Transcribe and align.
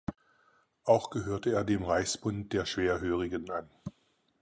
Auch 0.83 1.11
gehörte 1.11 1.53
er 1.53 1.63
dem 1.63 1.83
Reichsbund 1.83 2.53
der 2.53 2.65
Schwerhörigen 2.65 3.51
an. 3.51 3.69